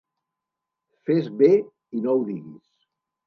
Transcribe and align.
Fes 1.09 1.29
bé 1.43 1.51
i 1.99 2.03
no 2.07 2.17
ho 2.17 2.25
diguis. 2.33 2.73